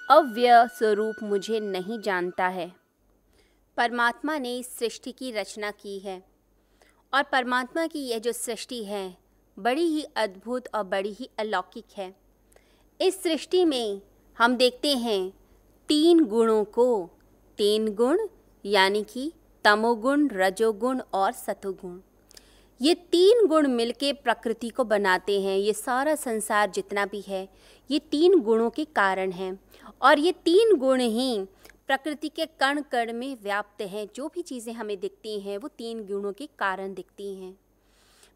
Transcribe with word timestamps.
अव्यय 0.10 0.68
स्वरूप 0.68 1.16
मुझे 1.24 1.60
नहीं 1.60 2.00
जानता 2.00 2.48
है। 2.48 2.72
परमात्मा 3.78 4.38
ने 4.38 4.58
इस 4.58 4.80
सृष्टि 4.80 5.12
की 5.12 5.32
रचना 5.32 5.72
की 5.72 6.00
है। 6.00 6.30
और 7.14 7.23
परमात्मा 7.23 7.88
की 7.88 8.00
यह 8.00 8.20
जो 8.20 8.32
सृष्टि 8.32 8.84
है, 8.84 9.18
बड़ी 9.60 9.82
ही 9.82 10.04
अद्भुत 10.04 10.68
और 10.75 10.83
बड़ी 10.83 11.14
ही 11.14 11.29
अलौकिक 11.39 11.86
है। 11.97 12.15
इस 13.01 13.24
सृष्टि 13.24 13.65
में 13.65 14.01
हम 14.37 14.56
देखते 14.56 14.96
हैं 14.96 15.34
तीन 15.87 16.25
गुणों 16.25 16.64
को, 16.64 17.10
तीन 17.57 17.93
गुण 17.96 18.28
यानी 18.65 19.04
कि 19.04 19.32
तमोगुण, 19.64 20.29
रजोगुण 20.32 21.01
और 21.14 21.32
सतोगुण। 21.32 22.00
ये 22.82 22.93
तीन 22.93 23.48
गुण 23.48 23.68
मिलके 23.68 24.14
प्रकृति 24.14 24.70
को 24.70 24.84
बनाते 24.84 25.42
हैं, 25.42 25.57
ये 25.57 25.73
सारा 25.73 26.15
संसार 26.15 26.70
जितना 26.70 27.06
भी 27.06 27.21
है, 27.21 27.50
ये 27.92 28.00
तीन 28.00 28.39
गुणों 28.39 28.70
के 28.70 28.86
कारण 28.86 29.32
हैं। 29.32 29.59
और 30.01 30.20
ये 30.20 30.32
तीन 30.32 30.75
गुण 30.78 31.00
ही 31.00 31.46
प्रकृति 31.91 32.30
के 32.30 32.45
कण 32.59 32.80
कण 32.81 33.11
में 33.13 33.38
व्याप्त 33.44 33.81
हैं, 33.81 34.08
जो 34.16 34.27
भी 34.27 34.41
चीज़ें 34.41 34.73
हमें 34.73 35.00
दिखती 35.00 35.39
हैं, 35.39 35.58
वो 35.58 35.67
तीन 35.67 36.03
गुणों 36.08 36.31
के 36.33 36.45
कारण 36.59 36.94
दिखती 36.94 37.33
हैं। 37.36 37.53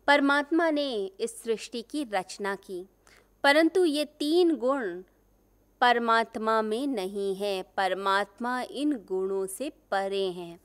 परमात्मा 0.07 0.69
ने 0.69 1.11
इस 1.19 1.43
सृष्टि 1.43 1.81
की 1.81 2.03
रचना 2.03 2.55
की, 2.55 2.81
परंतु 3.43 3.83
ये 3.85 4.03
तीन 4.19 4.55
गुण 4.55 5.01
परमात्मा 5.81 6.61
में 6.61 6.85
नहीं 6.87 7.35
है। 7.35 7.61
परमात्मा 7.77 8.59
इन 8.61 8.91
गुणों 9.07 9.45
से 9.45 9.69
परे 9.91 10.25
हैं। 10.31 10.59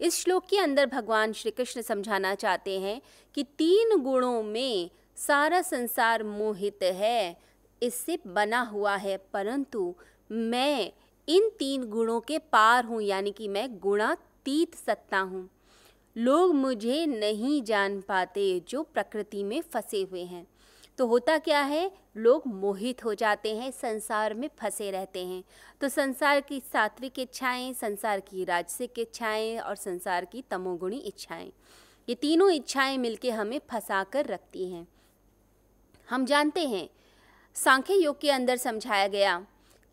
इस 0.00 0.20
श्लोक 0.20 0.46
के 0.46 0.58
अंदर 0.58 0.86
भगवान 0.86 1.32
श्री 1.32 1.50
कृष्ण 1.50 1.82
समझाना 1.82 2.34
चाहते 2.34 2.78
हैं 2.80 3.00
कि 3.34 3.44
तीन 3.58 3.96
गुणों 4.02 4.42
में 4.42 4.90
सारा 5.16 5.62
संसार 5.62 6.22
मोहित 6.24 6.82
है, 6.82 7.36
इससे 7.82 8.18
बना 8.26 8.60
हुआ 8.60 8.96
है, 8.96 9.16
परंतु 9.32 9.94
मैं 10.30 10.92
इन 11.28 11.48
तीन 11.58 11.84
गुणों 11.84 12.20
के 12.20 12.38
पार 12.38 12.84
हूँ, 12.84 13.00
यानी 13.02 13.30
कि 13.30 13.48
मैं 13.48 13.68
गुणातीत 13.78 14.74
सत्ता 14.76 15.18
हूँ। 15.18 15.48
लोग 16.16 16.54
मुझे 16.54 17.04
नहीं 17.06 17.62
जान 17.62 18.00
पाते 18.00 18.62
जो 18.68 18.82
प्रकृति 18.84 19.42
में 19.44 19.60
फंसे 19.62 20.02
हुए 20.02 20.24
हैं। 20.24 20.46
तो 20.98 21.06
होता 21.06 21.36
क्या 21.38 21.60
है? 21.60 21.90
लोग 22.16 22.42
मोहित 22.46 23.04
हो 23.04 23.14
जाते 23.14 23.54
हैं, 23.56 23.70
संसार 23.70 24.34
में 24.34 24.48
फंसे 24.58 24.90
रहते 24.90 25.24
हैं। 25.26 25.42
तो 25.80 25.88
संसार 25.88 26.40
की 26.40 26.60
सात्विक 26.62 27.18
इच्छाएँ, 27.18 27.72
संसार 27.72 28.20
की 28.20 28.44
राजसिक 28.44 28.98
इच्छाएँ 28.98 29.58
और 29.58 29.76
संसार 29.76 30.24
की 30.24 30.42
तमोगुणी 30.50 30.98
इच्छाएँ, 30.98 31.50
ये 32.08 32.14
तीनों 32.14 32.50
इच्छाएँ 32.50 32.98
मिलके 32.98 33.30
हमें 33.30 33.60
फंसा 33.70 34.02
कर 34.04 34.26
रखती 34.26 34.70
हैं। 34.72 34.86
हम 36.08 36.24
जानते 36.26 36.66
हैं, 36.66 36.88
सांख्य 37.56 37.94
योग 37.94 38.20
के 38.20 38.30
अंदर 38.30 38.56
समझाया 38.56 39.08
गया 39.08 39.44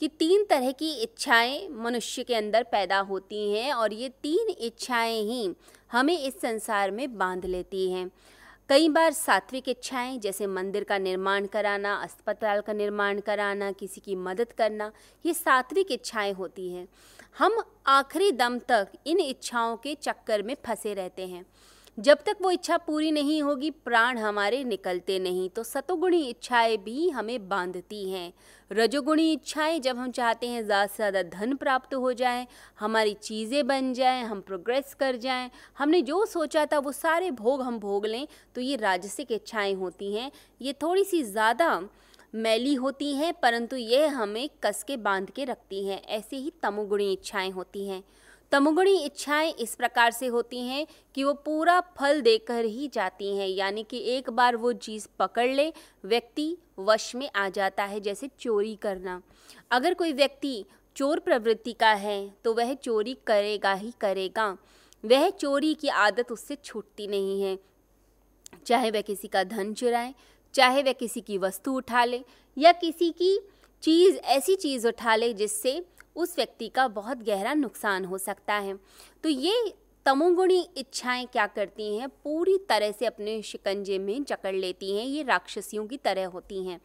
कि 0.02 0.08
तीन 0.08 0.44
तरह 0.44 0.72
की 0.72 0.92
इच्छाएँ 0.94 1.68
मनुष्य 1.70 2.24
के 2.24 2.36
अंदर 2.36 2.64
पैदा 2.64 3.00
होती 3.00 3.52
हैं 3.52 3.74
और 3.74 3.94
ये 3.94 4.10
तीन 4.10 4.50
इच्छाएँ 4.50 5.22
ही 5.24 5.50
हमें 5.92 6.18
इस 6.20 6.40
संसार 6.42 6.92
में 6.92 7.18
बाँध 7.18 7.46
लेती 7.46 7.92
हैं। 7.92 8.10
कई 8.70 8.90
बार 8.90 9.12
सात्विक 9.12 9.70
इच्छाएँ, 9.70 10.18
जैसे 10.20 10.48
मंदिर 10.48 10.84
का 10.84 10.98
निर्माण 10.98 11.46
कराना, 11.46 11.94
अस्पताल 11.96 12.62
का 12.62 12.74
निर्माण 12.74 13.20
कराना, 13.20 13.72
किसी 13.72 14.02
की 14.02 14.16
मदद 14.16 14.52
करना, 14.52 14.92
ये 15.26 15.34
सात्विक 15.34 15.92
इच्छाएँ 15.92 16.34
होती 16.34 16.70
हैं। 16.70 16.88
हम 17.40 17.64
आखिरी 17.88 18.32
दम 18.32 18.58
तक 18.60 18.88
इन 19.08 19.20
इच्छाओं 19.20 19.78
के 19.78 19.96
चक्कर 19.96 20.42
में 20.42 20.56
फंसे 20.66 20.94
रहते 20.94 21.28
हैं। 21.28 21.46
जब 21.98 22.18
तक 22.18 22.38
वो 22.42 22.52
इच्छा 22.52 22.78
पूरी 22.78 23.12
नहीं 23.12 23.42
होगी, 23.44 23.70
प्राण 23.70 24.18
हमारे 24.18 24.64
निकलते 24.64 25.20
नहीं 25.20 25.50
तो 25.50 25.64
सतोगुणी 25.64 26.30
इच्छाएँ 26.30 26.78
भी 26.78 27.10
हमें 27.10 27.50
बांधती 27.50 28.10
हैं। 28.10 28.34
रजोगुणी 28.72 29.32
इच्छाएँ 29.34 29.80
जब 29.80 29.98
हम 29.98 30.12
चाहते 30.12 30.48
हैं 30.48 30.64
ज़्यादा 30.64 30.86
से 30.88 30.96
ज़्यादा 30.96 31.22
धन 31.30 31.56
प्राप्त 31.56 31.94
हो 31.94 32.12
जाए, 32.14 32.46
हमारी 32.80 33.14
चीज़ें 33.14 33.68
बन 33.68 33.92
जाएँ, 33.94 34.24
हम 34.24 34.42
प्रोग्रेस 34.42 34.94
कर 34.94 35.16
जाएँ, 35.18 35.50
हमने 35.78 36.02
जो 36.02 36.26
सोचा 36.26 36.66
था 36.66 36.80
वो 36.80 36.92
सारे 36.92 37.32
भोग 37.34 37.62
हम 37.62 37.80
भोग 37.80 38.06
लें 38.06 38.28
तो 38.56 38.62
ये 38.62 38.76
राजसिक 38.78 39.32
इच्छाएँ 39.32 39.74
होती 39.76 40.14
हैं। 40.16 40.32
ये 40.62 40.74
थोड़ी 40.82 41.04
सी 41.04 41.22
ज़्यादा 41.24 41.82
मैली 42.36 42.74
होती 42.76 43.14
हैं, 43.14 43.34
परंतु 43.34 43.76
यह 43.76 44.18
हमें 44.18 44.50
कस 44.64 44.84
के 44.84 44.98
बाँध 45.00 45.30
के 45.30 45.46
रखती 45.46 45.86
हैं। 45.88 46.02
ऐसे 46.10 46.36
ही 46.36 46.52
तमोगुणी 46.64 47.12
इच्छाएँ 47.14 47.52
होती 47.52 47.88
हैं। 47.88 48.04
तमुगुणी 48.52 48.96
इच्छाएँ 48.98 49.52
इस 49.54 49.76
प्रकार 49.76 50.12
से 50.12 50.28
होती 50.28 50.60
हैं 50.60 50.86
कि 51.16 51.24
वो 51.24 51.34
पूरा 51.36 51.80
फल 51.98 52.22
देकर 52.22 52.66
ही 52.66 52.88
जाती 52.94 53.36
हैं, 53.38 53.48
यानी 53.48 53.84
कि 53.84 54.00
एक 54.16 54.30
बार 54.30 54.56
वो 54.56 54.72
चीज़ 54.76 55.08
पकड़ 55.20 55.50
ले, 55.50 55.72
व्यक्ति 56.06 56.58
वश 56.80 57.14
में 57.16 57.30
आ 57.36 57.48
जाता 57.50 57.84
है 57.84 58.00
जैसे 58.00 58.30
चोरी 58.40 58.76
करना। 58.76 59.22
अगर 59.72 59.94
कोई 59.94 60.14
व्यक्ति 60.14 60.64
चोर 60.96 61.20
प्रवृत्ति 61.20 61.74
का 61.74 61.92
है 61.94 62.20
तो 62.44 62.54
वह 62.54 62.74
चोरी 62.74 63.18
करेगा 63.28 63.74
ही 63.74 63.94
करेगा। 64.02 64.48
वह 65.04 65.30
चोरी 65.30 65.74
की 65.74 65.88
आदत 65.88 66.32
उससे 66.32 66.56
छूटती 66.56 67.08
नहीं 67.08 67.42
है। 67.42 67.58
चाहे 68.66 68.92
वह 68.92 69.02
किसी 69.02 69.28
का 69.28 69.44
धन 69.46 69.74
चुराए, 69.74 70.14
चाहे 70.56 70.84
वह 70.84 70.94
किसी 70.94 71.22
की 71.22 71.38
वस्तु 71.38 71.74
उठा 71.74 72.04
ले, 72.06 72.22
या 72.58 72.72
किसी 72.74 73.10
की 73.12 73.38
चीज़, 73.84 74.18
ऐसी 74.18 74.56
चीज़ 74.56 74.88
उठा 74.88 75.16
ले 75.16 75.34
जिससे 75.34 75.80
उस 76.16 76.36
व्यक्ति 76.36 76.68
का 76.68 76.88
बहुत 76.88 77.18
गहरा 77.18 77.54
नुकसान 77.54 78.06
हो 78.06 78.18
सकता 78.18 78.54
है। 78.54 78.80
तो 79.24 79.30
ये 79.30 79.74
तमोगुणी 80.06 80.70
इच्छाएँ 80.78 81.26
क्या 81.26 81.48
करती 81.48 81.98
हैं? 81.98 82.10
पूरी 82.10 82.58
तरह 82.58 82.92
से 82.92 83.06
अपने 83.06 83.42
शिकंजे 83.42 84.00
में 84.00 84.24
जकड़ 84.24 84.56
लेती 84.56 84.98
हैं, 84.98 85.06
ये 85.06 85.24
राक्षसियों 85.24 85.88
की 85.88 85.98
तरह 85.98 86.28
होती 86.28 86.64
हैं। 86.64 86.82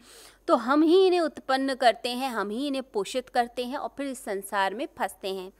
तो 0.48 0.56
हम 0.56 0.82
ही 0.82 1.06
इन्हें 1.06 1.20
उत्पन्न 1.20 1.75
करते 1.75 2.09
हैं, 2.09 2.31
हम 2.31 2.50
ही 2.50 2.66
इन्हें 2.66 2.82
पोषित 2.82 3.28
करते 3.28 3.65
हैं 3.65 3.76
और 3.76 3.88
फिर 3.97 4.06
इस 4.06 4.25
संसार 4.25 4.75
में 4.75 4.88
फंसते 4.98 5.34
हैं। 5.34 5.53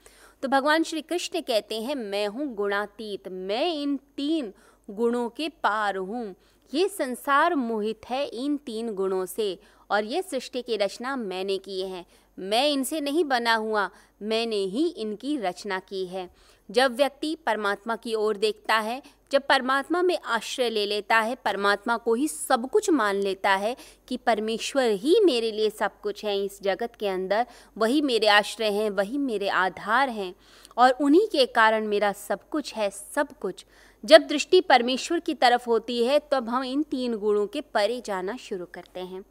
तो 0.43 0.49
भगवान 0.49 0.83
श्री 0.83 1.03
कृष्ण 1.03 1.41
कहते 1.41 1.81
हैं, 1.81 1.95
मैं 1.95 2.27
हूँ 2.27 2.55
गुणातीत, 2.55 3.29
मैं 3.29 3.75
इन 3.75 3.97
तीन 3.97 4.53
गुणों 4.91 5.29
के 5.29 5.49
पार 5.49 5.97
हूँ। 5.97 6.35
ये 6.75 6.89
संसार 6.89 7.55
मोहित 7.55 8.01
है 8.11 8.27
इन 8.27 8.57
तीन 8.57 8.95
गुणों 8.95 9.27
से, 9.27 9.59
और 9.91 10.05
ये 10.05 10.23
सृष्टि 10.23 10.63
की 10.63 10.77
रचना 10.77 11.17
मैंने 11.17 11.59
की 11.59 11.81
है। 11.83 12.05
मैं 12.39 12.69
इनसे 12.69 13.01
नहीं 13.01 13.25
बना 13.25 13.55
हुआ, 13.55 13.91
मैंने 14.23 14.57
ही 14.57 14.87
इनकी 14.89 15.37
रचना 15.37 15.79
की 15.79 16.07
है। 16.07 16.31
जब 16.71 16.97
व्यक्ति 16.97 17.37
परमात्मा 17.47 17.97
की 17.97 18.15
ओर 18.15 18.37
देखता 18.37 18.79
है, 18.79 19.03
जब 19.33 19.43
परमात्मा 19.47 20.03
में 20.03 20.19
आश्रय 20.27 20.71
ले 20.71 20.87
लेता 20.87 21.17
है, 21.17 21.35
परमात्मा 21.35 21.97
को 21.97 22.15
ही 22.15 22.29
सब 22.29 22.71
कुछ 22.71 22.91
मान 22.91 23.17
लेता 23.17 23.51
है 23.51 23.77
कि 24.09 24.17
परमेश्वर 24.17 24.91
ही 24.91 25.21
मेरे 25.25 25.53
लिए 25.53 25.71
सब 25.71 26.01
कुछ 26.01 26.25
है 26.25 26.45
इस 26.45 26.63
जगत 26.63 26.93
के 27.01 27.09
अंदर, 27.09 27.47
वही 27.79 28.01
मेरे 28.01 28.27
आश्रय 28.27 28.67
हैं, 28.67 28.91
वही 28.91 29.19
मेरे 29.19 29.49
आधार 29.49 30.09
हैं 30.09 30.35
और 30.77 30.91
उन्हीं 30.91 31.27
के 31.27 31.47
कारण 31.47 31.87
मेरा 31.87 32.13
सब 32.13 32.49
कुछ 32.49 32.75
है, 32.75 32.91
सब 32.91 33.39
कुछ। 33.39 33.65
जब 34.05 34.23
दृष्टि 34.23 34.61
परमेश्वर 34.61 35.21
की 35.21 35.35
तरफ़ 35.35 35.67
होती 35.67 36.05
है, 36.05 36.21
तब 36.31 36.49
हम 36.49 36.65
इन 36.65 36.83
तीन 36.83 37.17
गुणों 37.17 37.47
के 37.47 37.61
परे 37.61 38.03
जाना 38.07 38.37
शुरू 38.37 38.67
करते 38.75 39.01
हैं। 39.01 39.25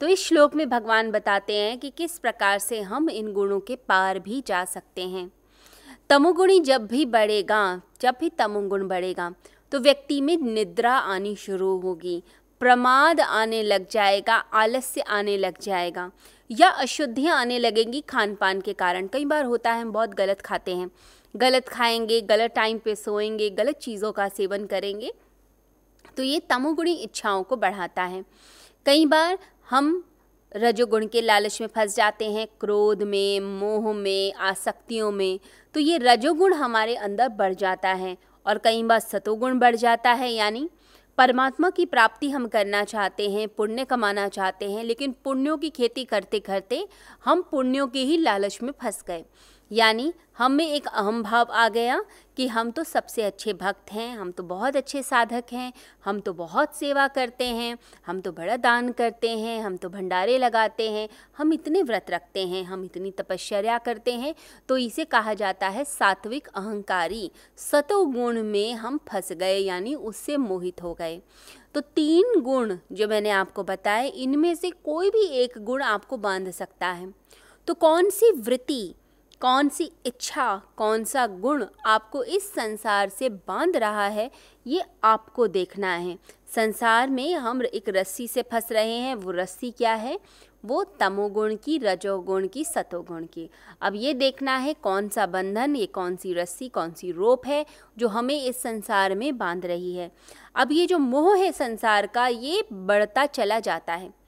तो 0.00 0.06
इस 0.06 0.24
श्लोक 0.24 0.54
में 0.54 0.68
भगवान 0.68 1.10
बताते 1.10 1.56
हैं 1.56 1.78
कि 1.78 1.90
किस 1.90 2.18
प्रकार 2.18 2.58
से 2.58 2.80
हम 2.80 3.10
इन 3.10 3.32
गुणों 3.32 3.60
के 3.60 3.76
पार 3.76 4.18
भी 4.18 4.42
जा 4.46 4.64
सकते 4.64 5.02
हैं। 5.02 5.32
तमोगुणी 6.10 6.58
जब 6.60 6.86
भी 6.86 7.04
बढ़ेगा, 7.06 7.80
जब 8.00 8.16
भी 8.20 8.28
तमोगुण 8.28 8.86
बढ़ेगा 8.88 9.32
तो 9.72 9.78
व्यक्ति 9.80 10.20
में 10.20 10.36
निद्रा 10.36 10.92
आनी 10.92 11.34
शुरू 11.36 11.76
होगी। 11.78 12.22
प्रमाद 12.60 13.20
आने 13.20 13.62
लग 13.62 13.86
जाएगा, 13.90 14.34
आलस्य 14.34 15.00
आने 15.00 15.36
लग 15.36 15.60
जाएगा, 15.62 16.10
या 16.50 16.68
अशुद्धियाँ 16.68 17.38
आने 17.38 17.58
लगेंगी 17.58 18.00
खान 18.00 18.34
पान 18.34 18.60
के 18.60 18.72
कारण। 18.72 19.06
कई 19.06 19.24
बार 19.24 19.44
होता 19.44 19.72
है, 19.72 19.82
हम 19.82 19.92
बहुत 19.92 20.14
गलत 20.14 20.40
खाते 20.40 20.76
हैं। 20.76 20.90
गलत 21.34 21.68
खाएँगे, 21.68 22.20
गलत 22.20 22.52
टाइम 22.56 22.78
पे 22.78 22.94
सोएँगे, 22.96 23.50
गलत 23.50 23.78
चीज़ों 23.78 24.12
का 24.12 24.28
सेवन 24.28 24.66
करेंगे 24.66 25.12
तो 26.16 26.22
ये 26.22 26.40
तमोगुणी 26.40 26.92
इच्छाओं 26.94 27.42
को 27.42 27.56
बढ़ाता 27.56 28.02
है। 28.04 28.24
कई 28.86 29.06
बार 29.06 29.38
हम 29.70 30.02
रजोगुण 30.52 31.06
के 31.06 31.20
लालच 31.20 31.60
में 31.60 31.68
फंस 31.68 31.94
जाते 31.96 32.30
हैं, 32.30 32.46
क्रोध 32.60 33.02
में, 33.02 33.40
मोह 33.40 33.92
में, 33.92 34.32
आसक्तियों 34.32 35.10
में 35.10 35.38
तो 35.74 35.80
ये 35.80 35.98
रजोगुण 35.98 36.54
हमारे 36.54 36.94
अंदर 36.96 37.28
बढ़ 37.28 37.54
जाता 37.54 37.88
है 37.88 38.16
और 38.46 38.58
कई 38.58 38.82
बार 38.82 38.98
सतोगुण 39.00 39.58
बढ़ 39.58 39.76
जाता 39.76 40.12
है, 40.12 40.30
यानी 40.30 40.68
परमात्मा 41.18 41.68
की 41.70 41.84
प्राप्ति 41.86 42.30
हम 42.30 42.46
करना 42.46 42.82
चाहते 42.84 43.28
हैं, 43.30 43.48
पुण्य 43.48 43.84
कमाना 43.84 44.26
चाहते 44.28 44.70
हैं, 44.70 44.84
लेकिन 44.84 45.14
पुण्यों 45.24 45.56
की 45.58 45.70
खेती 45.70 46.04
करते 46.04 46.40
करते 46.40 46.86
हम 47.24 47.42
पुण्यों 47.50 47.86
के 47.86 48.02
ही 48.02 48.16
लालच 48.16 48.58
में 48.62 48.72
फंस 48.82 49.02
गए। 49.08 49.24
यानी 49.72 50.12
हम 50.38 50.52
में 50.52 50.66
एक 50.66 50.86
अहम 50.86 51.22
भाव 51.22 51.46
आ 51.50 51.68
गया 51.68 52.04
कि 52.36 52.46
हम 52.46 52.70
तो 52.70 52.84
सबसे 52.84 53.22
अच्छे 53.22 53.52
भक्त 53.52 53.92
हैं, 53.92 54.16
हम 54.18 54.30
तो 54.30 54.42
बहुत 54.42 54.76
अच्छे 54.76 55.02
साधक 55.02 55.44
हैं, 55.52 55.72
हम 56.04 56.20
तो 56.20 56.32
बहुत 56.32 56.74
सेवा 56.76 57.06
करते 57.08 57.44
हैं, 57.44 57.78
हम 58.06 58.20
तो 58.20 58.32
बड़ा 58.32 58.56
दान 58.56 58.90
करते 58.92 59.30
हैं, 59.30 59.60
हम 59.60 59.76
तो 59.76 59.88
भंडारे 59.88 60.38
लगाते 60.38 60.90
हैं, 60.90 61.08
हम 61.38 61.52
इतने 61.52 61.82
व्रत 61.82 62.06
रखते 62.10 62.46
हैं, 62.46 62.64
हम 62.64 62.84
इतनी 62.84 63.10
तपश्चर्या 63.10 63.78
करते 63.78 64.12
हैं 64.12 64.34
तो 64.68 64.76
इसे 64.76 65.04
कहा 65.04 65.34
जाता 65.34 65.68
है 65.68 65.84
सात्विक 65.84 66.48
अहंकारी। 66.48 67.30
सतोगुण 67.56 68.42
में 68.42 68.74
हम 68.74 68.98
फंस 69.08 69.32
गए, 69.32 69.58
यानी 69.58 69.94
उससे 69.94 70.36
मोहित 70.36 70.82
हो 70.82 70.94
गए। 70.94 71.20
तो 71.74 71.80
तीन 71.80 72.40
गुण 72.40 72.76
जो 72.92 73.08
मैंने 73.08 73.30
आपको 73.30 73.62
बताए, 73.64 74.08
इनमें 74.08 74.54
से 74.54 74.70
कोई 74.70 75.10
भी 75.10 75.26
एक 75.26 75.58
गुण 75.58 75.82
आपको 75.82 76.16
बाँध 76.16 76.50
सकता 76.50 76.86
है। 76.86 77.14
तो 77.68 77.74
कौन 77.74 78.10
सी 78.10 78.30
वृत्ति 78.32 78.94
कौन 79.42 79.68
सी 79.68 79.90
इच्छा, 80.06 80.62
कौन 80.76 81.04
सा 81.04 81.26
गुण 81.26 81.64
आपको 81.86 82.22
इस 82.24 82.54
संसार 82.54 83.08
से 83.08 83.28
बाँध 83.28 83.76
रहा 83.76 84.06
है, 84.06 84.30
ये 84.66 84.82
आपको 85.04 85.46
देखना 85.46 85.94
है। 85.94 86.18
संसार 86.54 87.10
में 87.10 87.34
हम 87.34 87.62
एक 87.62 87.88
रस्सी 87.88 88.28
से 88.28 88.42
फंस 88.42 88.68
रहे 88.72 88.92
हैं, 88.92 89.14
वो 89.14 89.30
रस्सी 89.30 89.70
क्या 89.70 89.94
है? 89.94 90.18
वो 90.64 90.84
तमोगुण 90.84 91.56
की, 91.56 91.78
रजोगुण 91.78 92.48
की, 92.48 92.64
सतोगुण 92.64 93.24
की। 93.24 93.50
अब 93.80 93.92
ये 93.96 94.14
देखना 94.14 94.56
है 94.56 94.74
कौन 94.74 95.08
सा 95.08 95.26
बंधन, 95.26 95.76
ये 95.76 95.86
कौन 95.86 96.16
सी 96.16 96.34
रस्सी, 96.34 96.68
कौन 96.68 96.92
सी 96.92 97.12
रोप 97.12 97.46
है 97.46 97.66
जो 97.98 98.08
हमें 98.08 98.44
इस 98.44 98.62
संसार 98.62 99.14
में 99.14 99.38
बाँध 99.38 99.66
रही 99.66 99.94
है। 99.94 100.12
अब 100.54 100.72
ये 100.72 100.86
जो 100.86 100.98
मोह 100.98 101.36
है 101.36 101.52
संसार 101.52 102.06
का, 102.06 102.26
ये 102.26 102.64
बढ़ता 102.72 103.26
चला 103.26 103.60
जाता 103.60 103.94
है। 103.94 104.22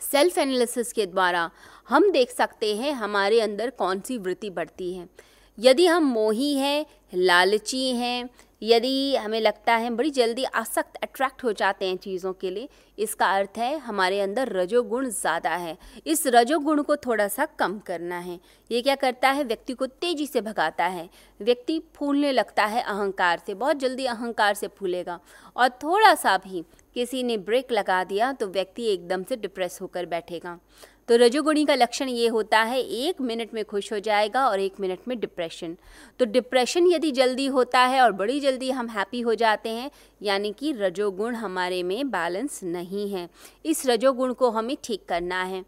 सेल्फ 0.00 0.38
एनालिसिस 0.38 0.92
के 0.92 1.06
द्वारा 1.06 1.50
हम 1.88 2.10
देख 2.10 2.30
सकते 2.30 2.74
हैं 2.76 2.92
हमारे 2.94 3.40
अंदर 3.40 3.70
कौन 3.70 4.00
सी 4.00 4.18
वृत्ति 4.18 4.50
बढ़ती 4.50 4.92
है। 4.94 5.08
यदि 5.58 5.86
हम 5.86 6.04
मोही 6.04 6.54
हैं, 6.54 6.86
लालची 7.14 7.88
हैं, 7.90 8.28
यदि 8.62 9.16
हमें 9.16 9.40
लगता 9.40 9.74
है 9.74 9.90
बड़ी 9.90 10.10
जल्दी 10.10 10.44
आसक्त 10.44 10.96
अट्रैक्ट 11.02 11.44
हो 11.44 11.52
जाते 11.52 11.86
हैं 11.86 11.96
चीज़ों 11.96 12.32
के 12.32 12.50
लिए, 12.50 12.68
इसका 12.98 13.26
अर्थ 13.32 13.58
है 13.58 13.78
हमारे 13.78 14.20
अंदर 14.20 14.52
रजोगुण 14.52 15.08
ज़्यादा 15.10 15.50
है। 15.50 15.76
इस 16.06 16.26
रजोगुण 16.26 16.82
को 16.82 16.96
थोड़ा 16.96 17.26
सा 17.28 17.46
कम 17.58 17.78
करना 17.78 18.18
है। 18.18 18.38
ये 18.70 18.82
क्या 18.82 18.94
करता 18.96 19.30
है? 19.30 19.44
व्यक्ति 19.44 19.74
को 19.74 19.86
तेज़ी 19.86 20.26
से 20.26 20.40
भगाता 20.40 20.86
है। 20.86 21.08
व्यक्ति 21.40 21.80
फूलने 21.96 22.32
लगता 22.32 22.64
है 22.64 22.82
अहंकार 22.82 23.42
से, 23.46 23.54
बहुत 23.54 23.76
जल्दी 23.76 24.06
अहंकार 24.06 24.54
से 24.54 24.68
फूलेगा। 24.68 25.18
और 25.56 25.68
थोड़ा 25.82 26.14
सा 26.16 26.36
भी 26.38 26.64
किसी 26.96 27.22
ने 27.22 27.36
ब्रेक 27.38 27.72
लगा 27.72 28.02
दिया 28.04 28.32
तो 28.32 28.46
व्यक्ति 28.48 28.86
एकदम 28.88 29.22
से 29.22 29.36
डिप्रेस 29.36 29.78
होकर 29.82 30.06
बैठेगा। 30.06 30.58
तो 31.08 31.16
रजोगुणी 31.16 31.64
का 31.64 31.74
लक्षण 31.74 32.08
ये 32.08 32.26
होता 32.26 32.62
है, 32.62 32.80
एक 32.80 33.20
मिनट 33.20 33.54
में 33.54 33.64
खुश 33.64 33.92
हो 33.92 33.98
जाएगा 33.98 34.48
और 34.48 34.60
एक 34.60 34.80
मिनट 34.80 34.98
में 35.08 35.20
डिप्रेशन। 35.20 35.76
तो 36.18 36.24
डिप्रेशन 36.24 36.86
यदि 36.86 37.10
जल्दी 37.10 37.46
होता 37.46 37.80
है 37.80 38.00
और 38.00 38.12
बड़ी 38.12 38.40
जल्दी 38.40 38.70
हम 38.70 38.88
हैप्पी 38.88 39.20
हो 39.20 39.34
जाते 39.34 39.68
हैं, 39.68 39.90
यानी 40.22 40.52
कि 40.52 40.72
रजोगुण 40.72 41.34
हमारे 41.34 41.82
में 41.82 42.10
बैलेंस 42.10 42.60
नहीं 42.64 43.10
है। 43.10 43.28
इस 43.66 43.86
रजोगुण 43.86 44.32
को 44.32 44.50
हमें 44.50 44.76
ठीक 44.84 45.04
करना 45.08 45.42
है। 45.42 45.64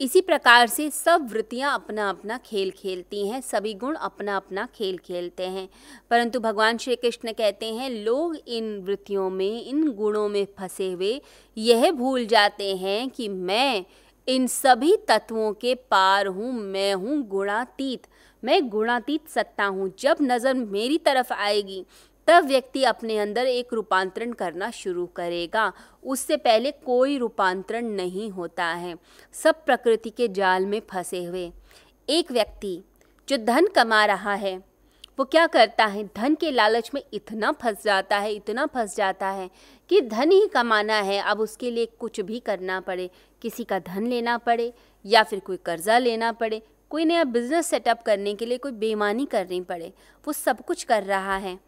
इसी 0.00 0.20
प्रकार 0.20 0.66
से 0.66 0.90
सब 0.90 1.28
वृत्तियाँ 1.32 1.74
अपना 1.74 2.08
अपना 2.10 2.38
खेल 2.38 2.70
खेलती 2.70 3.28
हैं, 3.28 3.40
सभी 3.40 3.74
गुण 3.74 3.94
अपना 3.94 4.36
अपना 4.36 4.68
खेल 4.74 4.98
खेलते 4.98 5.46
हैं। 5.46 5.68
परंतु 6.10 6.40
भगवान 6.40 6.78
श्री 6.78 6.96
कृष्ण 6.96 7.32
कहते 7.32 7.66
हैं, 7.66 7.90
लोग 7.90 8.36
इन 8.48 8.78
वृत्तियों 8.78 9.30
में, 9.30 9.66
इन 9.66 9.90
गुणों 9.90 10.28
में 10.28 10.46
फंसे 10.58 10.92
हुए, 10.92 11.20
यह 11.58 11.90
भूल 11.90 12.26
जाते 12.26 12.76
हैं 12.76 13.10
कि 13.10 13.28
मैं 13.28 13.84
इन 14.30 14.46
सभी 14.46 14.96
तत्वों 15.08 15.52
के 15.52 15.74
पार 15.74 16.26
हूँ, 16.26 16.52
मैं 16.52 16.94
हूँ 16.94 17.22
गुणातीत। 17.22 18.06
मैं 18.42 18.68
गुणातीत 18.68 19.28
सत्ता 19.28 19.64
हूँ। 19.64 19.90
जब 19.98 20.16
नज़र 20.22 20.54
मेरी 20.54 20.98
तरफ़ 20.98 21.32
आएगी, 21.32 21.84
तब 22.28 22.44
व्यक्ति 22.44 22.84
अपने 22.84 23.18
अंदर 23.18 23.46
एक 23.46 23.72
रूपांतरण 23.72 24.32
करना 24.32 24.70
शुरू 24.70 25.06
करेगा। 25.06 25.72
उससे 26.04 26.36
पहले 26.36 26.70
कोई 26.70 27.18
रूपांतरण 27.18 27.86
नहीं 27.86 28.30
होता 28.30 28.64
है। 28.64 28.94
सब 29.32 29.64
प्रकृति 29.64 30.10
के 30.10 30.28
जाल 30.28 30.66
में 30.66 30.80
फंसे 30.90 31.24
हुए। 31.24 31.52
एक 32.08 32.32
व्यक्ति 32.32 32.82
जो 33.28 33.36
धन 33.36 33.66
कमा 33.66 34.04
रहा 34.04 34.34
है, 34.34 34.56
वो 35.18 35.24
क्या 35.24 35.46
करता 35.46 35.84
है? 35.84 36.04
धन 36.16 36.34
के 36.34 36.50
लालच 36.50 36.90
में 36.94 37.02
इतना 37.12 37.50
फंस 37.52 37.84
जाता 37.84 38.18
है, 38.18 38.32
इतना 38.32 38.66
फंस 38.66 38.96
जाता 38.96 39.28
है 39.28 39.50
कि 39.90 40.00
धन 40.00 40.30
ही 40.30 40.46
कमाना 40.46 40.94
है, 40.94 41.20
अब 41.20 41.40
उसके 41.40 41.70
लिए 41.70 41.86
कुछ 41.98 42.20
भी 42.20 42.38
करना 42.40 42.80
पड़े। 42.80 43.08
किसी 43.42 43.64
का 43.64 43.78
धन 43.78 44.06
लेना 44.06 44.36
पड़े 44.38 44.72
या 45.04 45.22
फिर 45.22 45.40
कोई 45.40 45.56
कर्जा 45.56 45.98
लेना 45.98 46.30
पड़े, 46.32 46.60
कोई 46.90 47.04
नया 47.04 47.24
बिज़नेस 47.24 47.66
सेटअप 47.66 48.02
करने 48.02 48.34
के 48.34 48.46
लिए 48.46 48.58
कोई 48.58 48.72
बेईमानी 48.72 49.26
करनी 49.26 49.60
पड़े, 49.60 49.92
वो 50.24 50.32
सब 50.32 50.60
कुछ 50.60 50.84
कर 50.84 51.02
रहा 51.02 51.36
है। 51.36 51.58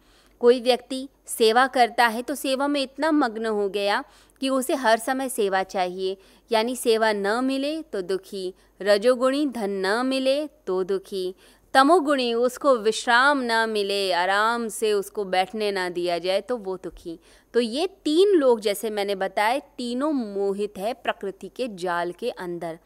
कोई 0.41 0.59
व्यक्ति 0.61 1.07
सेवा 1.27 1.65
करता 1.67 2.07
है 2.07 2.21
तो 2.21 2.35
सेवा 2.35 2.67
में 2.67 2.81
इतना 2.81 3.11
मग्न 3.11 3.45
हो 3.45 3.67
गया 3.69 4.03
कि 4.41 4.49
उसे 4.49 4.75
हर 4.75 4.97
समय 4.97 5.29
सेवा 5.29 5.61
चाहिए। 5.63 6.17
यानी 6.51 6.75
सेवा 6.75 7.11
न 7.13 7.43
मिले 7.45 7.81
तो 7.83 8.01
दुखी, 8.01 8.53
रजोगुणी 8.81 9.45
धन 9.47 9.71
न 9.85 10.05
मिले 10.05 10.45
तो 10.67 10.83
दुखी। 10.83 11.33
तमोगुणी 11.73 12.33
उसको 12.33 12.75
विश्राम 12.77 13.39
ना 13.41 13.65
मिले, 13.67 14.11
आराम 14.11 14.67
से 14.67 14.91
उसको 14.93 15.23
बैठने 15.25 15.71
ना 15.71 15.87
दिया 15.89 16.17
जाए 16.17 16.41
तो 16.41 16.57
वो 16.57 16.75
दुखी। 16.77 17.17
तो 17.53 17.59
ये 17.59 17.87
तीन 18.05 18.35
लोग, 18.35 18.59
जैसे 18.59 18.89
मैंने 18.89 19.15
बताए 19.15 19.59
तीनों 19.77 20.11
मोहित 20.11 20.77
है 20.77 20.93
प्रकृति 20.93 21.49
के 21.55 21.67
जाल 21.75 22.11
के 22.11 22.29
अंदर। 22.29 22.77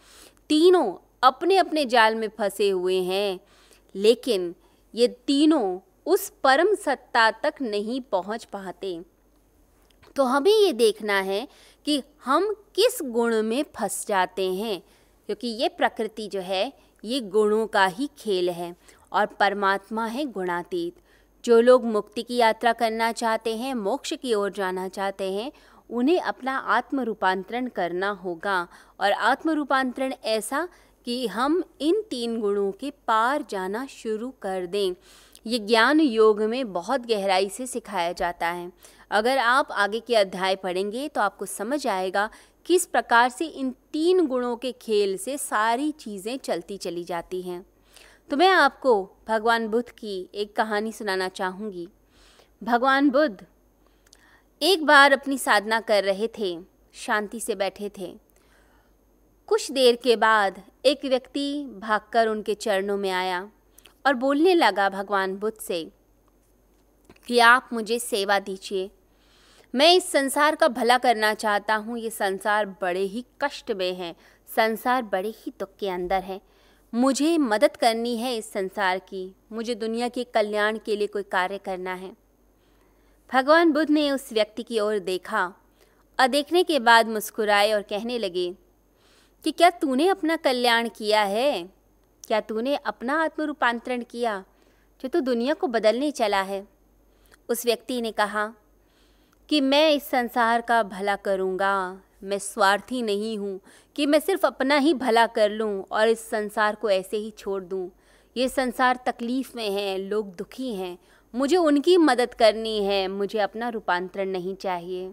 तीनों 0.50 0.94
अपने 1.24 1.58
अपने 1.58 1.86
जाल 1.86 2.16
में 2.16 2.28
फंसे 2.30 2.70
हुए 2.70 3.02
हैं, 3.02 3.40
लेकिन 3.96 4.54
ये 4.94 5.08
तीनों 5.28 5.80
उस 6.06 6.30
परम 6.44 6.74
सत्ता 6.76 7.30
तक 7.34 7.62
नहीं 7.62 8.02
पहुँच 8.02 8.44
पाते। 8.46 9.00
तो 10.16 10.24
हमें 10.24 10.52
ये 10.52 10.74
देखना 10.74 11.20
है 11.22 11.48
कि 11.88 12.02
हम 12.26 12.54
किस 12.76 13.00
गुण 13.04 13.42
में 13.44 13.64
फंस 13.76 14.06
जाते 14.08 14.52
हैं, 14.54 14.82
क्योंकि 15.30 15.48
ये 15.48 15.68
प्रकृति 15.70 16.28
जो 16.28 16.40
है 16.42 16.72
ये 17.04 17.20
गुणों 17.20 17.68
का 17.68 17.86
ही 17.86 18.10
खेल 18.18 18.50
है 18.50 18.76
और 19.14 19.26
परमात्मा 19.26 20.06
है 20.06 20.26
गुणातीत। 20.26 20.96
जो 21.46 21.62
लोग 21.62 21.86
मुक्ति 21.86 22.24
की 22.24 22.36
यात्रा 22.36 22.74
करना 22.74 23.12
चाहते 23.12 23.58
हैं, 23.58 23.74
मोक्ष 23.74 24.14
की 24.14 24.34
ओर 24.34 24.52
जाना 24.52 24.88
चाहते 24.88 25.34
हैं, 25.34 25.52
उन्हें 25.90 26.22
अपना 26.22 26.58
आत्म 26.58 27.00
रूपांतरण 27.00 27.68
करना 27.68 28.10
होगा। 28.10 28.68
और 29.00 29.12
आत्म 29.12 29.50
रूपांतरण 29.50 30.14
ऐसा 30.24 30.68
कि 31.06 31.28
हम 31.28 31.64
इन 31.82 32.02
तीन 32.10 32.40
गुणों 32.42 32.72
के 32.72 32.92
पार 32.92 33.46
जाना 33.50 33.86
शुरू 33.86 34.34
कर 34.42 34.66
दें। 34.66 34.94
ये 35.48 35.60
ज्ञान 35.60 36.00
योग 36.00 36.42
में 36.42 36.74
बहुत 36.74 37.02
गहराई 37.02 37.50
से 37.50 37.68
सिखाया 37.68 38.12
जाता 38.12 38.48
है। 38.48 38.72
अगर 39.12 39.38
आप 39.38 39.68
आगे 39.72 40.00
के 40.00 40.16
अध्याय 40.16 40.56
पढ़ेंगे 40.56 41.08
तो 41.08 41.22
आपको 41.22 41.46
समझ 41.46 41.88
आएगा 41.88 42.30
किस 42.68 42.86
प्रकार 42.86 43.30
से 43.30 43.46
इन 43.46 43.70
तीन 43.94 44.26
गुणों 44.28 44.56
के 44.58 44.72
खेल 44.72 45.18
से 45.18 45.38
सारी 45.38 45.92
चीज़ें 45.92 46.38
चलती 46.38 46.78
चली 46.78 47.04
जाती 47.04 47.42
हैं। 47.42 47.66
तो 48.30 48.38
मैं 48.38 48.48
आपको 48.48 48.94
भगवान 49.28 49.68
बुद्ध 49.68 49.90
की 49.90 50.30
एक 50.34 50.56
कहानी 50.56 50.92
सुनाना 50.92 51.28
चाहूँगी। 51.30 51.88
भगवान 52.62 53.10
बुद्ध 53.10 53.46
एक 54.62 54.86
बार 54.86 55.12
अपनी 55.12 55.38
साधना 55.38 55.80
कर 55.80 56.04
रहे 56.04 56.28
थे, 56.40 56.58
शांति 56.94 57.40
से 57.40 57.56
बैठे 57.56 57.92
थे। 57.98 58.14
कुछ 59.50 59.72
देर 59.72 59.96
के 59.96 60.16
बाद 60.16 60.62
एक 60.86 61.06
व्यक्ति 61.06 61.64
भागकर 61.80 62.28
उनके 62.28 62.54
चरणों 62.54 62.98
में 62.98 63.10
आया 63.10 63.50
और 64.06 64.14
बोलने 64.14 64.54
लगा 64.54 64.90
भगवान 64.90 65.36
बुद्ध 65.36 65.58
से 65.58 65.84
कि 67.28 67.40
आप 67.40 67.70
मुझे 67.74 68.00
सेवा 68.00 68.40
दीजिए। 68.40 68.90
मैं 69.74 69.94
इस 69.94 70.12
संसार 70.12 70.56
का 70.56 70.68
भला 70.68 70.98
करना 70.98 71.34
चाहता 71.34 71.76
हूँ। 71.76 71.98
ये 71.98 72.10
संसार 72.10 72.66
बड़े 72.82 73.00
ही 73.00 73.26
कष्ट 73.42 73.72
में 73.72 73.94
है। 73.94 74.16
संसार 74.56 75.02
बड़े 75.04 75.30
ही 75.30 75.54
दुख 75.60 75.70
के 75.80 75.90
अंदर 75.90 76.24
है। 76.24 76.40
मुझे 76.94 77.38
मदद 77.38 77.76
करनी 77.76 78.16
है 78.18 78.36
इस 78.38 78.52
संसार 78.52 79.00
की। 79.00 79.36
मुझे 79.52 79.76
दुनिया 79.76 80.08
के 80.08 80.24
कल्याण 80.24 80.78
के 80.78 80.96
लिए 80.96 81.08
कोई 81.08 81.24
कार्य 81.24 81.58
करना 81.58 81.94
है। 81.94 82.12
भगवान 83.30 83.72
बुद्ध 83.72 83.90
ने 83.90 84.12
उस 84.12 84.32
व्यक्ति 84.34 84.64
की 84.64 84.80
ओर 84.80 85.00
देखा। 85.00 85.46
और 86.20 86.28
देखने 86.28 86.64
के 86.64 86.80
बाद 86.80 87.08
मुस्कुराए 87.08 87.72
और 87.72 87.82
कहने 87.82 88.18
लगे, 88.20 88.54
कि 89.46 89.52
क्या 89.52 89.70
तूने 89.70 90.08
अपना 90.08 90.36
कल्याण 90.36 90.90
किया 90.90 91.24
है? 91.24 91.64
क्या 92.28 92.40
तूने 92.42 92.76
अपना 92.76 93.22
आत्म 93.24 93.44
रूपांतरण 93.44 94.04
किया 94.04 94.44
जो 95.02 95.10
तू 95.10 95.20
दुनिया 95.20 95.54
को 95.54 95.68
बदलने 95.68 96.12
चला 96.12 96.42
है? 96.42 96.68
उस 97.50 97.66
व्यक्ति 97.66 98.02
ने 98.02 98.12
कहा 98.12 98.54
कि 99.50 99.60
मैं 99.62 99.90
इस 99.92 100.04
संसार 100.04 100.62
का 100.62 100.82
भला 100.84 101.16
करूँगा। 101.16 102.02
मैं 102.24 102.38
स्वार्थी 102.40 103.02
नहीं 103.02 103.38
हूँ 103.38 103.60
कि 103.96 104.06
मैं 104.06 104.20
सिर्फ़ 104.20 104.46
अपना 104.46 104.78
ही 104.78 104.94
भला 104.94 105.26
कर 105.28 105.50
लूँ 105.50 105.84
और 105.92 106.08
इस 106.08 106.30
संसार 106.30 106.76
को 106.76 106.90
ऐसे 106.90 107.18
ही 107.18 107.32
छोड़ 107.38 107.64
दूँ। 107.64 107.90
ये 108.36 108.48
संसार 108.50 109.00
तकलीफ़ 109.06 109.52
में 109.56 109.70
है, 109.70 109.98
लोग 109.98 110.36
दुखी 110.36 110.74
हैं। 110.74 110.98
मुझे 111.34 111.58
उनकी 111.58 111.98
मदद 111.98 112.34
करनी 112.34 112.84
है, 112.84 113.08
मुझे 113.08 113.40
अपना 113.40 113.70
रूपांतरण 113.70 114.30
नहीं 114.30 114.56
चाहिए। 114.56 115.12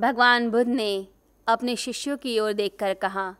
भगवान 0.00 0.50
बुद्ध 0.50 0.68
ने 0.68 1.06
अपने 1.46 1.76
शिष्यों 1.76 2.16
की 2.16 2.38
ओर 2.38 2.52
देखकर 2.52 2.94
कहा 2.94 3.34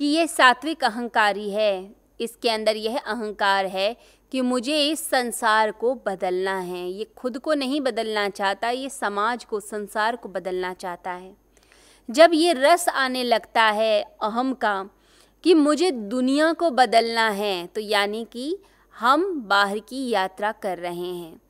कि 0.00 0.06
यह 0.06 0.26
सात्विक 0.26 0.84
अहंकारी 0.84 1.50
है, 1.50 1.94
इसके 2.20 2.50
अंदर 2.50 2.76
यह 2.76 2.98
अहंकार 2.98 3.66
है 3.66 3.96
कि 4.32 4.40
मुझे 4.40 4.78
इस 4.82 5.00
संसार 5.00 5.70
को 5.70 5.94
बदलना 6.06 6.58
है। 6.58 6.86
ये 6.88 7.06
खुद 7.16 7.38
को 7.38 7.54
नहीं 7.54 7.80
बदलना 7.80 8.28
चाहता, 8.28 8.70
ये 8.70 8.88
समाज 8.90 9.44
को, 9.44 9.60
संसार 9.60 10.16
को 10.16 10.28
बदलना 10.28 10.72
चाहता 10.74 11.12
है। 11.12 11.34
जब 12.08 12.30
ये 12.34 12.52
रस 12.52 12.88
आने 12.88 13.22
लगता 13.24 13.62
है 13.62 14.02
अहम 14.22 14.52
का 14.54 14.88
कि 15.44 15.54
मुझे 15.54 15.90
दुनिया 15.90 16.52
को 16.52 16.70
बदलना 16.70 17.28
है 17.30 17.66
तो 17.66 17.80
यानी 17.80 18.24
कि 18.32 18.56
हम 18.94 19.32
बाहर 19.40 19.78
की 19.78 20.08
यात्रा 20.08 20.52
कर 20.52 20.78
रहे 20.78 20.94
हैं। 20.94 21.40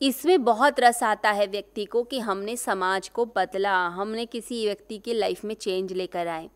इसमें 0.00 0.44
बहुत 0.44 0.80
रस 0.80 1.02
आता 1.02 1.30
है 1.30 1.46
व्यक्ति 1.46 1.84
को 1.84 2.02
कि 2.02 2.18
हमने 2.18 2.56
समाज 2.56 3.08
को 3.08 3.24
बदला, 3.26 3.76
हमने 3.88 4.26
किसी 4.26 4.64
व्यक्ति 4.66 4.98
की 4.98 5.14
लाइफ 5.14 5.44
में 5.44 5.54
चेंज 5.54 5.92
लेकर 5.92 6.26
आए। 6.26 6.48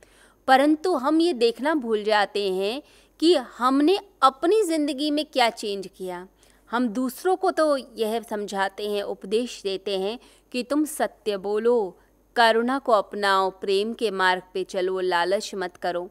परंतु 0.48 0.94
हम 0.94 1.20
ये 1.20 1.32
देखना 1.32 1.74
भूल 1.74 2.02
जाते 2.04 2.48
हैं 2.52 2.82
कि 3.20 3.34
हमने 3.58 3.98
अपनी 4.22 4.62
ज़िंदगी 4.62 5.10
में 5.10 5.24
क्या 5.24 5.48
चेंज 5.50 5.88
किया। 5.96 6.26
हम 6.70 6.88
दूसरों 6.88 7.36
को 7.36 7.50
तो 7.50 7.76
यह 7.76 8.20
समझाते 8.20 8.88
हैं, 8.90 9.02
उपदेश 9.02 9.60
देते 9.62 9.98
हैं 9.98 10.18
कि 10.52 10.62
तुम 10.62 10.84
सत्य 10.84 11.36
बोलो, 11.36 11.96
करुणा 12.36 12.78
को 12.78 12.92
अपनाओ, 12.92 13.50
प्रेम 13.50 13.92
के 13.92 14.10
मार्ग 14.10 14.42
पे 14.54 14.64
चलो, 14.64 15.00
लालच 15.00 15.50
मत 15.54 15.76
करो। 15.76 16.08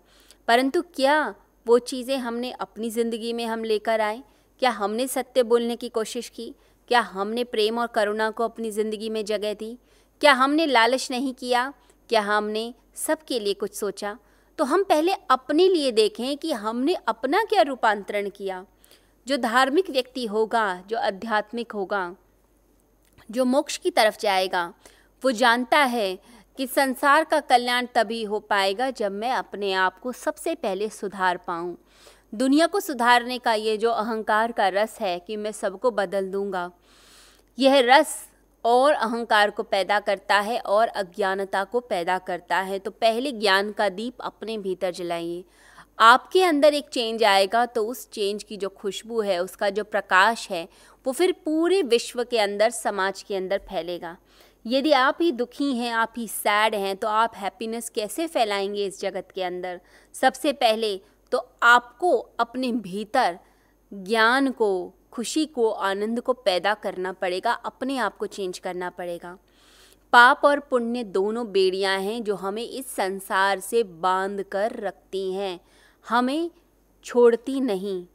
परंतु 0.48 0.82
क्या 0.96 1.36
वो 1.66 1.80
चीज़ें 1.80 2.18
हमने 2.18 2.52
अपनी 2.52 2.90
ज़िंदगी 2.90 3.34
में 3.34 3.46
हम 3.46 3.64
लेकर 3.64 4.02
आए? 4.02 4.24
क्या 4.62 4.70
हमने 4.72 5.08
सत्य 5.08 5.44
बोलने 5.44 5.76
की 5.76 5.90
कोशिश 5.90 6.30
की? 6.30 6.54
क्या 6.88 7.02
हमने 7.02 7.44
प्रेम 7.44 7.78
और 7.80 7.88
करुणा 7.88 8.30
को 8.30 8.44
अपनी 8.44 8.72
ज़िंदगी 8.72 9.10
में 9.10 9.24
जगह 9.26 9.54
दी? 9.54 9.78
क्या 10.22 10.34
हमने 10.34 10.66
लालच 10.66 11.08
नहीं 11.12 11.34
किया? 11.34 11.74
क्या 12.10 12.22
हमने 12.22 12.74
सबके 12.96 13.40
लिए 13.40 13.54
कुछ 13.54 13.76
सोचा? 13.76 14.18
तो 14.60 14.64
हम 14.64 14.84
पहले 14.84 15.14
अपने 15.30 15.68
लिए 15.70 15.92
देखें 15.92 16.38
कि 16.38 16.52
हमने 16.52 16.94
अपना 17.08 17.44
क्या 17.44 17.62
रूपांतरण 17.62 18.30
किया। 18.30 18.66
जो 19.28 19.38
धार्मिक 19.38 19.90
व्यक्ति 19.90 20.26
होगा, 20.26 20.84
जो 20.88 20.98
आध्यात्मिक 20.98 21.72
होगा, 21.72 22.16
जो 23.30 23.46
मोक्ष 23.46 23.78
की 23.78 23.92
तरफ़ 23.92 24.18
जाएगा, 24.20 24.74
वो 25.24 25.32
जानता 25.32 25.80
है 25.80 26.18
कि 26.58 26.68
संसार 26.68 27.24
का 27.24 27.40
कल्याण 27.40 27.86
तभी 27.96 28.24
हो 28.24 28.40
पाएगा 28.40 28.90
जब 28.92 29.12
मैं 29.12 29.32
अपने 29.32 29.72
आप 29.74 30.00
को 30.00 30.12
सबसे 30.12 30.56
पहले 30.56 30.90
सुधार 30.90 31.38
पाऊँ। 31.38 31.78
दुनिया 32.34 32.68
को 32.68 32.80
सुधारने 32.80 33.38
का 33.38 33.54
ये 33.54 33.78
जो 33.78 33.92
अहंकार 33.92 34.52
का 34.52 34.68
रस 34.68 34.98
है 35.02 35.18
कि 35.20 35.38
मैं 35.38 35.52
सबको 35.52 35.92
बदल 35.92 36.32
दूँगा, 36.32 36.70
यह 37.58 37.80
रस 37.86 38.16
और 38.66 38.94
अहंकार 38.94 39.50
को 39.50 39.64
पैदा 39.64 40.00
करता 40.00 40.40
है 40.40 40.60
और 40.60 40.88
अज्ञानता 40.88 41.64
को 41.64 41.80
पैदा 41.80 42.18
करता 42.18 42.58
है। 42.58 42.80
तो 42.80 42.92
पहले 42.92 43.32
ज्ञान 43.32 43.72
का 43.72 43.90
दीप 43.90 44.22
अपने 44.22 44.58
भीतर 44.58 44.92
जलाइए। 44.92 45.44
आपके 46.00 46.44
अंदर 46.44 46.74
एक 46.74 46.90
चेंज 46.90 47.24
आएगा 47.24 47.66
तो 47.66 47.86
उस 47.86 48.10
चेंज 48.10 48.44
की 48.44 48.58
जो 48.58 48.70
खुशबू 48.70 49.22
है, 49.22 49.40
उसका 49.40 49.70
जो 49.70 49.84
प्रकाश 49.84 50.50
है, 50.52 50.68
वो 51.06 51.14
फिर 51.14 51.32
पूरे 51.46 51.82
विश्व 51.82 52.24
के 52.24 52.40
अंदर, 52.40 52.70
समाज 52.70 53.24
के 53.24 53.36
अंदर 53.36 53.58
फैलेगा। 53.58 54.18
यदि 54.66 54.92
आप 54.92 55.18
ही 55.22 55.32
दुखी 55.32 55.72
हैं, 55.74 55.92
आप 55.92 56.14
ही 56.18 56.28
सैड 56.28 56.76
हैं 56.76 56.96
तो 56.98 57.08
आप 57.08 57.34
हैप्पीनेस 57.36 57.90
कैसे 57.90 58.28
फैलाएँगे 58.28 58.86
इस 58.86 59.02
जगत 59.02 59.28
के 59.36 59.44
अंदर? 59.44 59.80
सबसे 60.14 60.54
पहले 60.54 61.00
तो 61.32 61.50
आपको 61.64 62.18
अपने 62.40 62.72
भीतर 62.72 63.40
ज्ञान 63.94 64.52
को 64.52 64.94
खुशी 65.14 65.46
को, 65.46 65.70
आनंद 65.70 66.22
को 66.22 66.34
पैदा 66.34 66.74
करना 66.74 67.12
पड़ेगा, 67.12 67.52
अपने 67.52 67.98
आप 67.98 68.18
को 68.18 68.26
चेंज 68.26 68.60
करना 68.60 68.90
पड़ेगा। 68.90 69.38
पाप 70.14 70.42
और 70.46 70.60
पुण्य 70.60 71.04
दोनों 71.04 71.52
बेड़ियाँ 71.52 72.00
हैं 72.00 72.24
जो 72.24 72.36
हमें 72.36 72.70
इस 72.70 72.88
संसार 72.88 73.60
से 73.60 73.84
बाँध 73.84 74.44
कर 74.44 74.72
रखती 74.72 75.34
हैं। 75.34 75.60
हमें 76.10 76.52
छोड़ती 77.04 77.62
नहीं। 77.62 78.06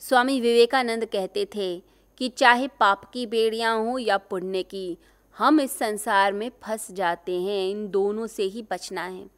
स्वामी 0.00 0.40
विवेकानंद 0.40 1.04
कहते 1.04 1.48
थे 1.54 1.82
कि 2.18 2.28
चाहे 2.28 2.68
पाप 2.68 3.10
की 3.12 3.26
बेड़ियाँ 3.26 3.78
हों 3.78 3.98
या 3.98 4.16
पुण्य 4.16 4.62
की, 4.62 4.98
हम 5.38 5.60
इस 5.60 5.78
संसार 5.78 6.32
में 6.32 6.50
फंस 6.62 6.92
जाते 6.92 7.40
हैं, 7.42 7.70
इन 7.70 7.90
दोनों 7.90 8.26
से 8.26 8.42
ही 8.42 8.66
बचना 8.70 9.02
है। 9.02 9.30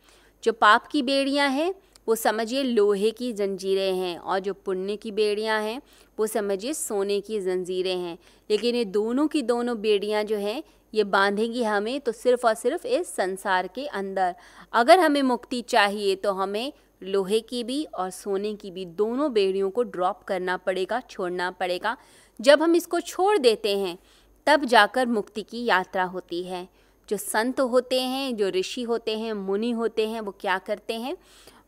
जो 0.45 0.53
पाप 0.53 0.87
की 0.87 1.03
बेड़ियाँ 1.03 1.49
हैं 1.49 1.75
वो 2.09 2.15
समझिए 2.15 2.63
लोहे 2.63 3.11
की 3.11 3.33
जंजीरें 3.33 3.95
हैं 3.95 4.19
और 4.19 4.39
जो 4.39 4.55
पुण्य 4.55 4.97
की 4.97 5.11
बेड़ियाँ 5.11 5.61
हैं, 5.63 5.83
वो 6.19 6.27
समझिए 6.27 6.75
सोने 6.75 7.21
की 7.21 7.41
जंजीरें 7.41 7.97
हैं। 7.97 8.19
लेकिन 8.51 8.75
ये 8.75 8.85
दोनों 8.85 9.29
की 9.29 9.43
दोनों 9.43 9.81
बेड़ियाँ 9.81 10.25
जो 10.25 10.37
हैं, 10.37 10.63
ये 10.95 11.05
बांधेंगी 11.05 11.63
हमें 11.63 12.01
तो 12.01 12.13
सिर्फ़ 12.13 12.47
और 12.47 12.55
सिर्फ़ 12.55 12.87
इस 12.87 13.09
संसार 13.09 13.67
के 13.67 13.87
अंदर। 13.87 14.35
अगर 14.73 14.99
हमें 14.99 15.23
मुक्ति 15.23 15.61
चाहिए 15.63 16.15
तो 16.15 16.33
हमें 16.33 16.73
लोहे 17.03 17.41
की 17.41 17.65
भी 17.65 17.85
और 17.85 18.11
सोने 18.11 18.55
की 18.55 18.71
भी 18.71 18.85
दोनों 18.85 19.33
बेड़ियों 19.33 19.71
को 19.71 19.83
ड्रॉप 19.83 20.23
करना 20.23 20.57
पड़ेगा, 20.57 21.01
छोड़ना 21.01 21.51
पड़ेगा। 21.51 21.97
जब 22.41 22.63
हम 22.63 22.75
इसको 22.77 23.01
छोड़ 23.01 23.39
देते 23.39 23.79
हैं, 23.79 23.99
तब 24.47 24.65
जाकर 24.65 25.07
मुक्ति 25.07 25.43
की 25.43 25.65
यात्रा 25.65 26.05
होती 26.05 26.43
है। 26.43 26.69
जो 27.09 27.17
संत 27.17 27.61
होते 27.61 28.01
हैं, 28.01 28.37
जो 28.37 28.49
ऋषि 28.49 28.83
होते 28.83 29.19
हैं, 29.19 29.33
मुनि 29.33 29.71
होते 29.71 30.09
हैं, 30.09 30.21
वो 30.21 30.35
क्या 30.41 30.59
करते 30.59 30.95
हैं? 30.95 31.17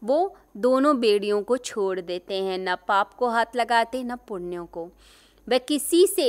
वो 0.02 0.36
दोनों 0.56 0.98
बेड़ियों 1.00 1.42
को 1.42 1.56
छोड़ 1.56 2.00
देते 2.00 2.42
हैं, 2.42 2.58
न 2.60 2.74
पाप 2.88 3.14
को 3.14 3.28
हाथ 3.28 3.56
लगाते, 3.56 4.02
न 4.04 4.16
पुण्यों 4.28 4.66
को। 4.66 4.88
वह 5.48 5.58
किसी 5.58 6.06
से 6.06 6.28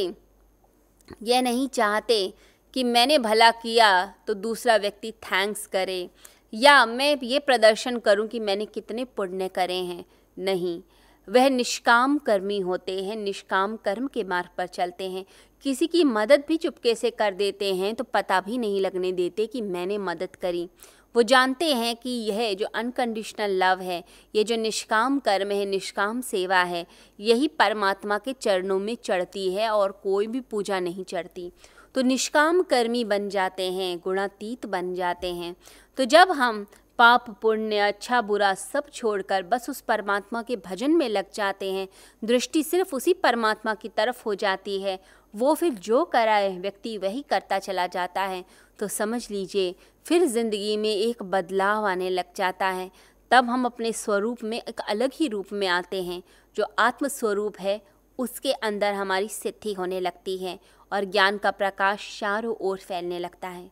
यह 1.23 1.41
नहीं 1.41 1.67
चाहते 1.69 2.33
कि 2.73 2.83
मैंने 2.83 3.17
भला 3.19 3.49
किया 3.53 4.05
तो 4.27 4.33
दूसरा 4.35 4.75
व्यक्ति 4.77 5.11
थैंक्स 5.23 5.65
करे, 5.67 6.09
या 6.53 6.85
मैं 6.85 7.17
ये 7.23 7.39
प्रदर्शन 7.41 7.97
करूँ 7.99 8.27
कि 8.27 8.39
मैंने 8.39 8.65
कितने 8.67 9.05
पुण्य 9.07 9.47
करे 9.47 9.75
हैं। 9.75 10.03
नहीं, 10.37 10.81
वह 11.27 11.49
निष्काम 11.49 12.17
कर्मी 12.17 12.59
होते 12.59 13.03
हैं, 13.03 13.15
निष्काम 13.15 13.75
कर्म 13.75 14.07
के 14.07 14.23
मार्ग 14.23 14.49
पर 14.57 14.67
चलते 14.67 15.09
हैं। 15.09 15.25
किसी 15.65 15.87
की 15.87 16.03
मदद 16.03 16.43
भी 16.47 16.57
चुपके 16.57 16.93
से 16.95 17.09
कर 17.11 17.33
देते 17.33 17.73
हैं 17.75 17.93
तो 17.95 18.03
पता 18.03 18.39
भी 18.41 18.57
नहीं 18.57 18.79
लगने 18.81 19.11
देते 19.11 19.45
कि 19.47 19.61
मैंने 19.61 19.97
मदद 19.99 20.35
करी। 20.35 20.67
वो 21.15 21.21
जानते 21.21 21.73
हैं 21.73 21.95
कि 21.95 22.09
यह 22.09 22.53
जो 22.53 22.65
अनकंडीशनल 22.65 23.51
लव 23.51 23.79
है, 23.81 24.03
ये 24.35 24.43
जो 24.43 24.55
निष्काम 24.55 25.19
कर्म 25.19 25.51
है, 25.51 25.65
निष्काम 25.65 26.21
सेवा 26.21 26.63
है, 26.63 26.85
यही 27.19 27.47
परमात्मा 27.47 28.17
के 28.17 28.33
चरणों 28.33 28.79
में 28.79 28.97
चढ़ती 29.03 29.53
है 29.53 29.69
और 29.69 29.91
कोई 29.91 30.27
भी 30.27 30.39
पूजा 30.41 30.79
नहीं 30.79 31.03
चढ़ती। 31.03 31.51
तो 31.95 32.01
निष्काम 32.01 32.61
कर्मी 32.61 33.03
बन 33.03 33.29
जाते 33.29 33.71
हैं, 33.71 33.99
गुणातीत 33.99 34.65
बन 34.65 34.93
जाते 34.93 35.33
हैं। 35.33 35.55
तो 35.97 36.05
जब 36.05 36.31
हम 36.31 36.65
पाप, 36.97 37.29
पुण्य 37.41 37.77
अच्छा 37.77 38.21
बुरा 38.21 38.53
सब 38.53 38.89
छोड़कर 38.93 39.43
बस 39.43 39.69
उस 39.69 39.81
परमात्मा 39.81 40.41
के 40.41 40.55
भजन 40.55 40.91
में 40.91 41.09
लग 41.09 41.25
जाते 41.33 41.71
हैं, 41.71 41.87
दृष्टि 42.23 42.63
सिर्फ़ 42.63 42.95
उसी 42.95 43.13
परमात्मा 43.13 43.73
की 43.73 43.89
तरफ़ 43.89 44.23
हो 44.25 44.35
जाती 44.35 44.81
है, 44.81 44.99
वो 45.35 45.53
फिर 45.53 45.73
जो 45.73 46.05
कराए 46.05 46.57
व्यक्ति 46.57 46.97
वही 46.97 47.25
करता 47.29 47.59
चला 47.59 47.87
जाता 47.87 48.21
है। 48.21 48.45
तो 48.81 48.87
समझ 48.87 49.29
लीजिए, 49.31 49.73
फिर 50.05 50.25
ज़िंदगी 50.25 50.77
में 50.77 50.89
एक 50.89 51.21
बदलाव 51.23 51.85
आने 51.87 52.09
लग 52.09 52.33
जाता 52.35 52.67
है। 52.67 52.89
तब 53.31 53.49
हम 53.49 53.65
अपने 53.65 53.91
स्वरूप 53.93 54.43
में 54.43 54.57
एक 54.57 54.79
अलग 54.79 55.11
ही 55.13 55.27
रूप 55.27 55.51
में 55.53 55.67
आते 55.67 56.01
हैं। 56.03 56.21
जो 56.55 56.65
आत्म 56.79 57.07
स्वरूप 57.07 57.59
है, 57.59 57.79
उसके 58.19 58.51
अंदर 58.51 58.93
हमारी 58.93 59.27
सिद्धि 59.27 59.73
होने 59.73 59.99
लगती 59.99 60.37
है 60.37 60.57
और 60.91 61.05
ज्ञान 61.05 61.37
का 61.37 61.51
प्रकाश 61.51 62.19
चारों 62.19 62.55
ओर 62.61 62.77
फैलने 62.77 63.19
लगता 63.19 63.47
है। 63.47 63.69